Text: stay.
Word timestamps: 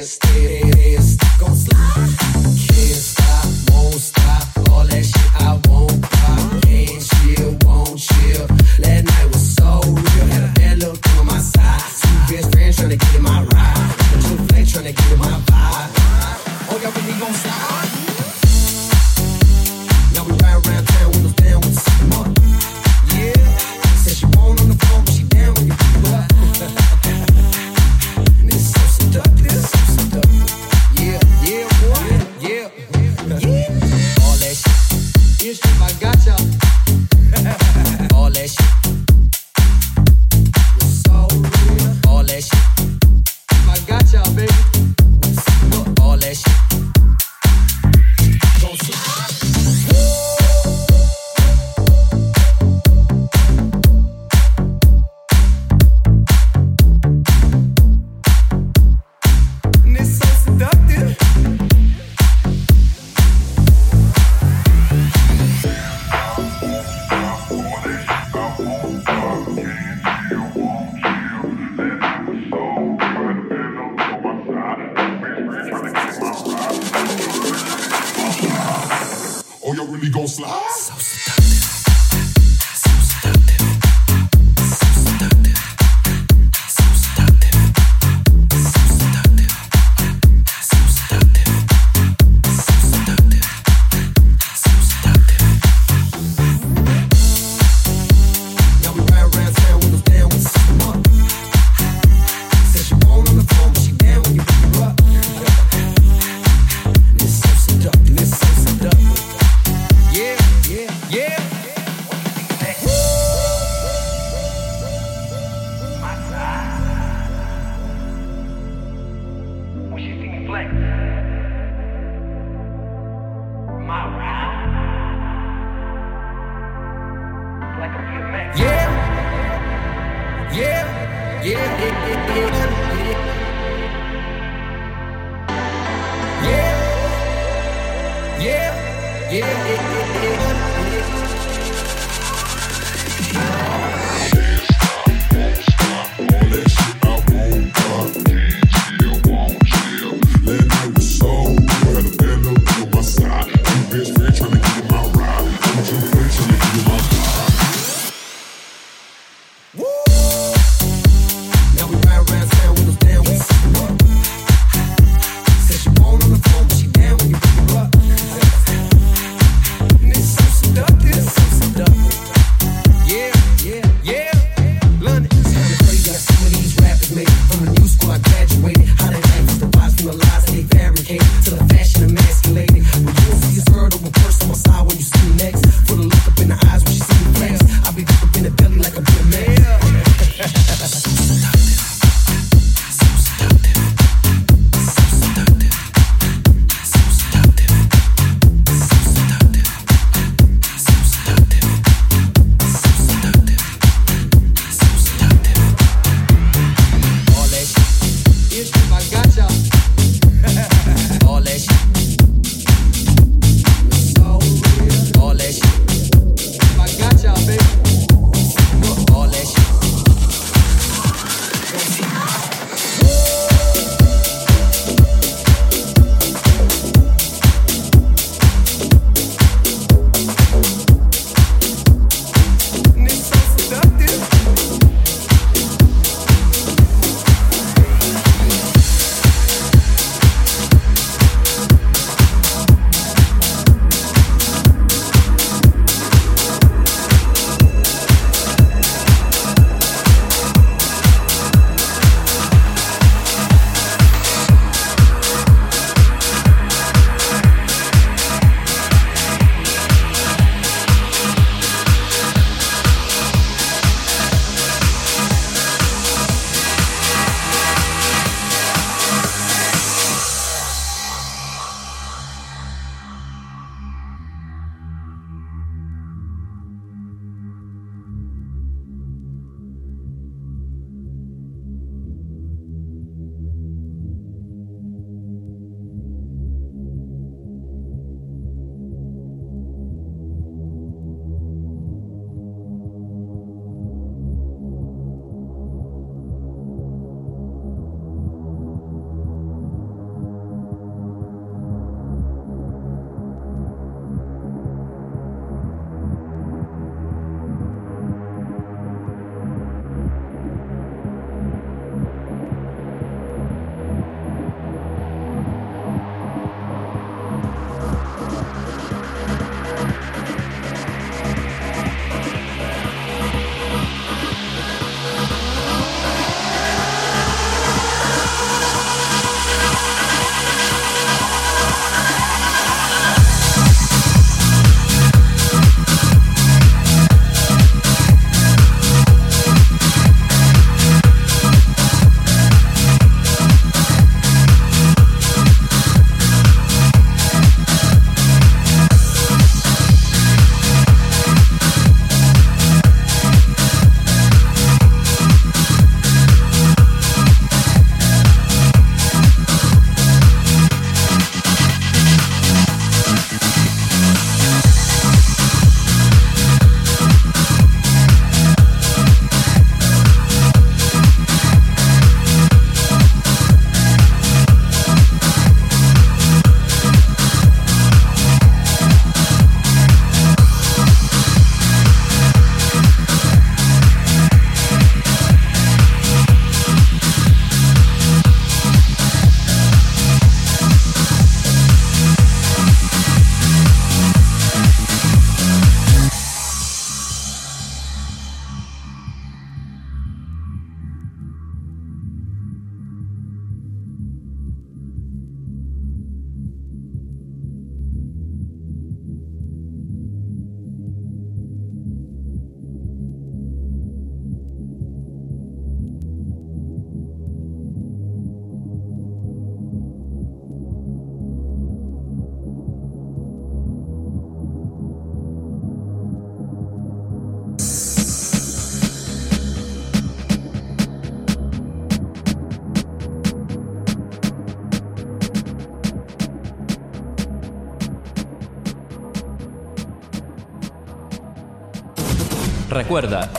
stay. 0.00 0.57